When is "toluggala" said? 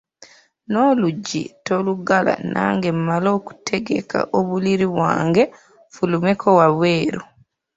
1.65-2.33